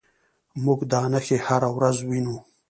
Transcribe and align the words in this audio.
موږ 0.63 0.79
دا 0.91 1.01
نښې 1.11 1.37
هره 1.47 1.69
ورځ 1.77 1.97
وینو. 2.09 2.37